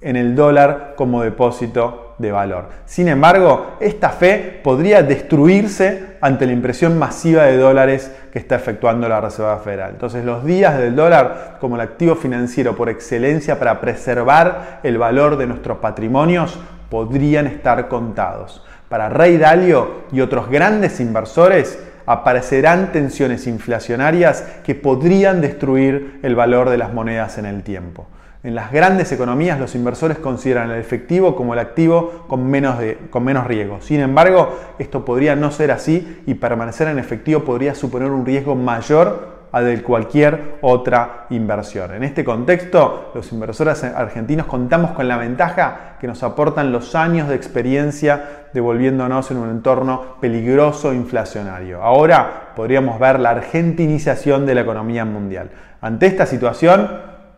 en 0.00 0.16
el 0.16 0.34
dólar 0.34 0.94
como 0.96 1.22
depósito 1.22 2.14
de 2.18 2.32
valor. 2.32 2.68
Sin 2.86 3.08
embargo, 3.08 3.76
esta 3.80 4.10
fe 4.10 4.60
podría 4.62 5.02
destruirse 5.02 6.16
ante 6.20 6.46
la 6.46 6.52
impresión 6.52 6.98
masiva 6.98 7.44
de 7.44 7.56
dólares 7.56 8.10
que 8.32 8.38
está 8.38 8.56
efectuando 8.56 9.08
la 9.08 9.20
Reserva 9.20 9.58
Federal. 9.58 9.90
Entonces, 9.92 10.24
los 10.24 10.44
días 10.44 10.78
del 10.78 10.96
dólar 10.96 11.56
como 11.60 11.76
el 11.76 11.82
activo 11.82 12.14
financiero 12.14 12.76
por 12.76 12.88
excelencia 12.88 13.58
para 13.58 13.80
preservar 13.80 14.80
el 14.82 14.98
valor 14.98 15.36
de 15.36 15.46
nuestros 15.46 15.78
patrimonios 15.78 16.58
podrían 16.88 17.46
estar 17.46 17.88
contados. 17.88 18.64
Para 18.88 19.08
Rey 19.08 19.36
Dalio 19.38 20.04
y 20.12 20.20
otros 20.20 20.50
grandes 20.50 21.00
inversores, 21.00 21.78
aparecerán 22.10 22.90
tensiones 22.90 23.46
inflacionarias 23.46 24.42
que 24.64 24.74
podrían 24.74 25.40
destruir 25.40 26.18
el 26.24 26.34
valor 26.34 26.68
de 26.68 26.76
las 26.76 26.92
monedas 26.92 27.38
en 27.38 27.46
el 27.46 27.62
tiempo. 27.62 28.08
En 28.42 28.56
las 28.56 28.72
grandes 28.72 29.12
economías 29.12 29.60
los 29.60 29.76
inversores 29.76 30.18
consideran 30.18 30.72
el 30.72 30.80
efectivo 30.80 31.36
como 31.36 31.52
el 31.52 31.60
activo 31.60 32.24
con 32.26 32.50
menos, 32.50 32.78
con 33.10 33.22
menos 33.22 33.46
riesgo. 33.46 33.80
Sin 33.80 34.00
embargo, 34.00 34.58
esto 34.80 35.04
podría 35.04 35.36
no 35.36 35.52
ser 35.52 35.70
así 35.70 36.22
y 36.26 36.34
permanecer 36.34 36.88
en 36.88 36.98
efectivo 36.98 37.44
podría 37.44 37.76
suponer 37.76 38.10
un 38.10 38.26
riesgo 38.26 38.56
mayor 38.56 39.38
a 39.52 39.60
de 39.60 39.80
cualquier 39.82 40.58
otra 40.62 41.26
inversión. 41.30 41.94
En 41.94 42.02
este 42.02 42.24
contexto, 42.24 43.12
los 43.14 43.30
inversores 43.32 43.84
argentinos 43.84 44.46
contamos 44.46 44.92
con 44.92 45.06
la 45.06 45.16
ventaja 45.16 45.96
que 46.00 46.06
nos 46.06 46.22
aportan 46.22 46.72
los 46.72 46.94
años 46.94 47.28
de 47.28 47.34
experiencia 47.34 48.39
devolviéndonos 48.52 49.30
en 49.30 49.36
un 49.38 49.50
entorno 49.50 50.16
peligroso 50.20 50.92
e 50.92 50.96
inflacionario. 50.96 51.82
Ahora 51.82 52.52
podríamos 52.56 52.98
ver 52.98 53.20
la 53.20 53.30
argentinización 53.30 54.46
de 54.46 54.54
la 54.54 54.62
economía 54.62 55.04
mundial. 55.04 55.50
Ante 55.80 56.06
esta 56.06 56.26
situación, 56.26 56.88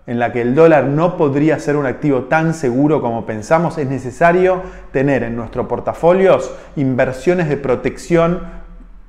en 0.06 0.18
la 0.18 0.32
que 0.32 0.40
el 0.40 0.54
dólar 0.54 0.84
no 0.84 1.16
podría 1.16 1.58
ser 1.58 1.76
un 1.76 1.86
activo 1.86 2.24
tan 2.24 2.54
seguro 2.54 3.00
como 3.00 3.24
pensamos, 3.24 3.78
es 3.78 3.88
necesario 3.88 4.62
tener 4.90 5.22
en 5.22 5.36
nuestros 5.36 5.66
portafolios 5.66 6.52
inversiones 6.76 7.48
de 7.48 7.56
protección 7.56 8.61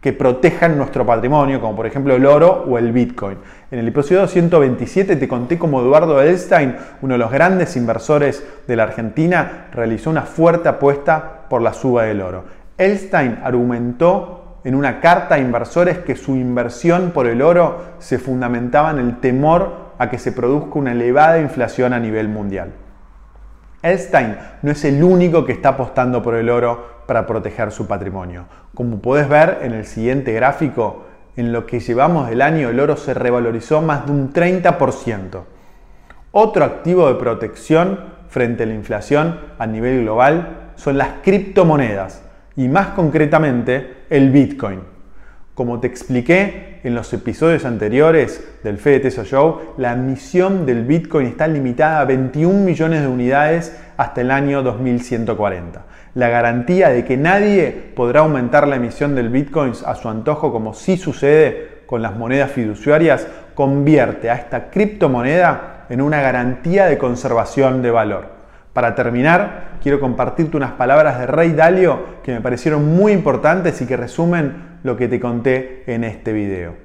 que 0.03 0.11
protejan 0.11 0.77
nuestro 0.77 1.05
patrimonio, 1.05 1.61
como 1.61 1.77
por 1.77 1.87
ejemplo 1.87 2.13
el 2.13 2.25
oro 2.25 2.65
o 2.67 2.77
el 2.77 2.91
Bitcoin. 2.91 3.37
En 3.71 3.79
el 3.79 3.87
episodio 3.87 4.27
127 4.27 5.15
te 5.15 5.27
conté 5.29 5.57
cómo 5.57 5.79
Eduardo 5.79 6.21
Elstein, 6.21 6.75
uno 7.01 7.13
de 7.13 7.17
los 7.17 7.31
grandes 7.31 7.77
inversores 7.77 8.45
de 8.67 8.75
la 8.75 8.83
Argentina, 8.83 9.67
realizó 9.71 10.09
una 10.09 10.23
fuerte 10.23 10.67
apuesta 10.67 11.47
por 11.49 11.61
la 11.61 11.73
suba 11.73 12.03
del 12.03 12.19
oro. 12.19 12.43
Elstein 12.77 13.39
argumentó 13.45 14.57
en 14.65 14.75
una 14.75 14.99
carta 14.99 15.35
a 15.35 15.39
inversores 15.39 15.99
que 15.99 16.17
su 16.17 16.35
inversión 16.35 17.11
por 17.11 17.25
el 17.25 17.41
oro 17.41 17.93
se 17.99 18.19
fundamentaba 18.19 18.91
en 18.91 18.99
el 18.99 19.21
temor 19.21 19.93
a 19.99 20.09
que 20.09 20.19
se 20.19 20.33
produzca 20.33 20.79
una 20.79 20.91
elevada 20.91 21.39
inflación 21.39 21.93
a 21.93 21.99
nivel 21.99 22.27
mundial. 22.27 22.73
Elstein 23.83 24.37
no 24.61 24.71
es 24.71 24.83
el 24.85 25.03
único 25.03 25.45
que 25.45 25.51
está 25.51 25.69
apostando 25.69 26.23
por 26.23 26.35
el 26.35 26.49
oro 26.49 27.03
para 27.05 27.27
proteger 27.27 27.71
su 27.71 27.85
patrimonio. 27.85 28.45
Como 28.73 28.99
puedes 28.99 29.27
ver 29.27 29.59
en 29.61 29.73
el 29.73 29.85
siguiente 29.85 30.31
gráfico, 30.31 31.03
en 31.35 31.51
lo 31.51 31.65
que 31.65 31.81
llevamos 31.81 32.29
del 32.29 32.41
año 32.41 32.69
el 32.69 32.79
oro 32.79 32.95
se 32.95 33.13
revalorizó 33.13 33.81
más 33.81 34.05
de 34.05 34.13
un 34.13 34.31
30%. 34.31 35.41
Otro 36.31 36.63
activo 36.63 37.07
de 37.09 37.15
protección 37.15 37.99
frente 38.29 38.63
a 38.63 38.65
la 38.65 38.73
inflación 38.73 39.39
a 39.59 39.67
nivel 39.67 40.03
global 40.03 40.71
son 40.75 40.97
las 40.97 41.09
criptomonedas 41.21 42.23
y 42.55 42.69
más 42.69 42.87
concretamente 42.89 44.05
el 44.09 44.31
Bitcoin. 44.31 44.92
Como 45.55 45.79
te 45.79 45.87
expliqué 45.87 46.79
en 46.83 46.95
los 46.95 47.13
episodios 47.13 47.65
anteriores 47.65 48.43
del 48.63 48.77
Fede 48.77 49.01
Teso 49.01 49.23
Show, 49.23 49.75
la 49.77 49.93
emisión 49.93 50.65
del 50.65 50.83
Bitcoin 50.83 51.27
está 51.27 51.47
limitada 51.47 51.99
a 51.99 52.05
21 52.05 52.65
millones 52.65 53.01
de 53.01 53.07
unidades 53.07 53.77
hasta 53.97 54.21
el 54.21 54.31
año 54.31 54.63
2140 54.63 55.85
la 56.15 56.29
garantía 56.29 56.89
de 56.89 57.05
que 57.05 57.17
nadie 57.17 57.71
podrá 57.95 58.21
aumentar 58.21 58.67
la 58.67 58.75
emisión 58.75 59.15
del 59.15 59.29
Bitcoin 59.29 59.73
a 59.85 59.95
su 59.95 60.09
antojo 60.09 60.51
como 60.51 60.73
sí 60.73 60.97
sucede 60.97 61.83
con 61.87 62.01
las 62.01 62.15
monedas 62.15 62.51
fiduciarias, 62.51 63.27
convierte 63.55 64.29
a 64.29 64.35
esta 64.35 64.69
criptomoneda 64.69 65.85
en 65.89 66.01
una 66.01 66.21
garantía 66.21 66.85
de 66.85 66.97
conservación 66.97 67.81
de 67.81 67.91
valor. 67.91 68.32
Para 68.73 68.95
terminar, 68.95 69.77
quiero 69.81 69.99
compartirte 69.99 70.57
unas 70.57 70.71
palabras 70.71 71.19
de 71.19 71.27
Rey 71.27 71.53
Dalio 71.53 72.21
que 72.23 72.33
me 72.33 72.41
parecieron 72.41 72.95
muy 72.95 73.11
importantes 73.11 73.79
y 73.81 73.85
que 73.85 73.95
resumen 73.95 74.79
lo 74.83 74.97
que 74.97 75.07
te 75.07 75.19
conté 75.19 75.83
en 75.85 76.03
este 76.03 76.33
video. 76.33 76.75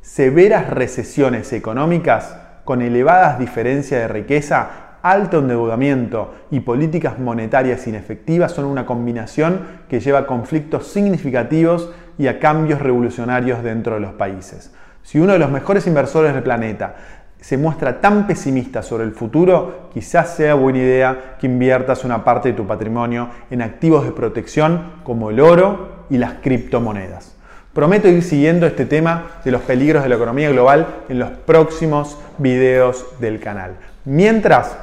Severas 0.00 0.70
recesiones 0.70 1.52
económicas 1.52 2.38
con 2.64 2.80
elevadas 2.80 3.38
diferencias 3.38 4.00
de 4.00 4.08
riqueza 4.08 4.86
alto 5.02 5.38
endeudamiento 5.38 6.34
y 6.50 6.60
políticas 6.60 7.18
monetarias 7.18 7.86
inefectivas 7.86 8.50
son 8.52 8.64
una 8.64 8.86
combinación 8.86 9.60
que 9.88 10.00
lleva 10.00 10.20
a 10.20 10.26
conflictos 10.26 10.88
significativos 10.88 11.92
y 12.18 12.26
a 12.26 12.40
cambios 12.40 12.80
revolucionarios 12.80 13.62
dentro 13.62 13.94
de 13.94 14.00
los 14.00 14.14
países. 14.14 14.74
Si 15.02 15.20
uno 15.20 15.34
de 15.34 15.38
los 15.38 15.50
mejores 15.50 15.86
inversores 15.86 16.34
del 16.34 16.42
planeta 16.42 16.96
se 17.40 17.56
muestra 17.56 18.00
tan 18.00 18.26
pesimista 18.26 18.82
sobre 18.82 19.04
el 19.04 19.12
futuro, 19.12 19.88
quizás 19.92 20.34
sea 20.34 20.54
buena 20.54 20.78
idea 20.78 21.36
que 21.38 21.46
inviertas 21.46 22.04
una 22.04 22.24
parte 22.24 22.50
de 22.50 22.54
tu 22.54 22.66
patrimonio 22.66 23.28
en 23.50 23.62
activos 23.62 24.04
de 24.04 24.12
protección 24.12 24.94
como 25.04 25.30
el 25.30 25.40
oro 25.40 26.06
y 26.10 26.18
las 26.18 26.34
criptomonedas. 26.42 27.36
Prometo 27.72 28.08
ir 28.08 28.22
siguiendo 28.22 28.66
este 28.66 28.86
tema 28.86 29.40
de 29.44 29.50
los 29.50 29.60
peligros 29.60 30.02
de 30.02 30.08
la 30.08 30.14
economía 30.14 30.50
global 30.50 30.86
en 31.08 31.18
los 31.18 31.28
próximos 31.30 32.18
videos 32.38 33.04
del 33.20 33.38
canal. 33.38 33.76
Mientras, 34.06 34.78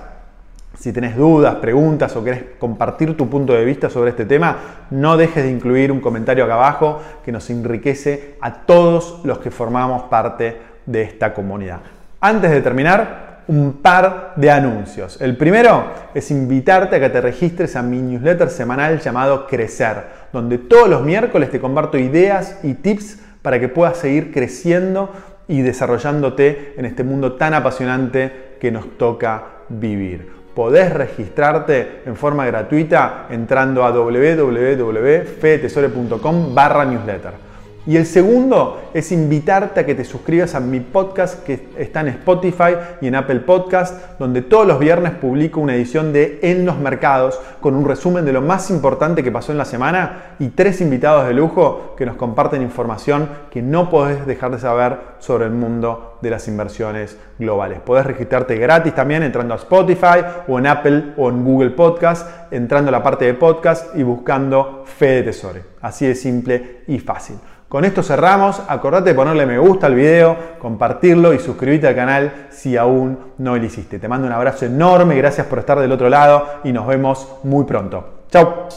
si 0.77 0.93
tenés 0.93 1.17
dudas, 1.17 1.55
preguntas 1.55 2.15
o 2.15 2.23
querés 2.23 2.43
compartir 2.59 3.17
tu 3.17 3.27
punto 3.29 3.53
de 3.53 3.65
vista 3.65 3.89
sobre 3.89 4.11
este 4.11 4.25
tema, 4.25 4.57
no 4.91 5.17
dejes 5.17 5.43
de 5.43 5.49
incluir 5.49 5.91
un 5.91 6.01
comentario 6.01 6.45
acá 6.45 6.53
abajo 6.53 7.01
que 7.25 7.31
nos 7.31 7.49
enriquece 7.49 8.35
a 8.41 8.53
todos 8.53 9.21
los 9.23 9.39
que 9.39 9.49
formamos 9.49 10.03
parte 10.03 10.57
de 10.85 11.01
esta 11.01 11.33
comunidad. 11.33 11.79
Antes 12.25 12.51
de 12.51 12.61
terminar, 12.61 13.43
un 13.49 13.81
par 13.81 14.31
de 14.37 14.49
anuncios. 14.49 15.19
El 15.19 15.35
primero 15.35 15.87
es 16.13 16.31
invitarte 16.31 16.95
a 16.95 17.01
que 17.01 17.09
te 17.09 17.19
registres 17.19 17.75
a 17.75 17.83
mi 17.83 18.01
newsletter 18.01 18.49
semanal 18.49 19.01
llamado 19.01 19.45
Crecer, 19.45 19.97
donde 20.31 20.57
todos 20.57 20.87
los 20.87 21.03
miércoles 21.03 21.51
te 21.51 21.59
comparto 21.59 21.97
ideas 21.97 22.59
y 22.63 22.75
tips 22.75 23.19
para 23.41 23.59
que 23.59 23.67
puedas 23.67 23.97
seguir 23.97 24.31
creciendo 24.31 25.11
y 25.49 25.63
desarrollándote 25.63 26.75
en 26.77 26.85
este 26.85 27.03
mundo 27.03 27.33
tan 27.33 27.53
apasionante 27.53 28.55
que 28.57 28.71
nos 28.71 28.97
toca 28.97 29.43
vivir. 29.67 30.31
Podés 30.55 30.93
registrarte 30.93 32.03
en 32.05 32.15
forma 32.15 32.45
gratuita 32.45 33.25
entrando 33.31 33.83
a 33.83 33.91
www.fetesore.com 33.91 36.55
barra 36.55 36.85
newsletter. 36.85 37.52
Y 37.85 37.97
el 37.97 38.05
segundo 38.05 38.79
es 38.93 39.11
invitarte 39.11 39.81
a 39.81 39.85
que 39.85 39.93
te 39.93 40.05
suscribas 40.05 40.55
a 40.55 40.61
mi 40.61 40.79
podcast 40.79 41.43
que 41.43 41.67
está 41.77 41.99
en 41.99 42.07
Spotify 42.07 42.77
y 43.01 43.07
en 43.07 43.15
Apple 43.15 43.41
Podcast, 43.41 44.17
donde 44.19 44.41
todos 44.41 44.65
los 44.65 44.79
viernes 44.79 45.11
publico 45.15 45.59
una 45.59 45.75
edición 45.75 46.13
de 46.13 46.39
En 46.43 46.65
los 46.65 46.77
Mercados 46.77 47.41
con 47.59 47.75
un 47.75 47.85
resumen 47.85 48.23
de 48.23 48.31
lo 48.31 48.41
más 48.41 48.69
importante 48.69 49.21
que 49.21 49.33
pasó 49.33 49.51
en 49.51 49.57
la 49.57 49.65
semana 49.65 50.35
y 50.39 50.49
tres 50.49 50.79
invitados 50.79 51.27
de 51.27 51.33
lujo 51.33 51.93
que 51.97 52.05
nos 52.05 52.15
comparten 52.15 52.61
información 52.61 53.27
que 53.51 53.61
no 53.61 53.89
podés 53.89 54.25
dejar 54.25 54.51
de 54.51 54.59
saber 54.59 54.99
sobre 55.19 55.45
el 55.45 55.51
mundo 55.51 56.19
de 56.21 56.29
las 56.29 56.47
inversiones 56.47 57.17
globales. 57.37 57.81
Podés 57.81 58.05
registrarte 58.05 58.55
gratis 58.55 58.95
también 58.95 59.23
entrando 59.23 59.55
a 59.55 59.57
Spotify 59.57 60.23
o 60.47 60.57
en 60.57 60.67
Apple 60.67 61.13
o 61.17 61.29
en 61.29 61.43
Google 61.43 61.71
Podcast, 61.71 62.29
entrando 62.49 62.87
a 62.87 62.91
la 62.93 63.03
parte 63.03 63.25
de 63.25 63.33
podcast 63.33 63.93
y 63.93 64.03
buscando 64.03 64.83
Fede 64.85 65.23
Tesore. 65.23 65.63
Así 65.81 66.07
de 66.07 66.15
simple 66.15 66.83
y 66.87 66.99
fácil. 66.99 67.35
Con 67.73 67.85
esto 67.85 68.03
cerramos. 68.03 68.61
Acordate 68.67 69.09
de 69.09 69.15
ponerle 69.15 69.47
me 69.47 69.57
gusta 69.57 69.87
al 69.87 69.95
video, 69.95 70.37
compartirlo 70.59 71.33
y 71.33 71.39
suscribirte 71.39 71.87
al 71.87 71.95
canal 71.95 72.45
si 72.51 72.77
aún 72.77 73.17
no 73.39 73.57
lo 73.57 73.65
hiciste. 73.65 73.97
Te 73.97 74.07
mando 74.07 74.27
un 74.27 74.33
abrazo 74.33 74.65
enorme, 74.65 75.15
gracias 75.15 75.47
por 75.47 75.57
estar 75.57 75.79
del 75.79 75.91
otro 75.91 76.07
lado 76.07 76.59
y 76.63 76.71
nos 76.71 76.85
vemos 76.85 77.27
muy 77.41 77.65
pronto. 77.65 78.25
Chao. 78.29 78.67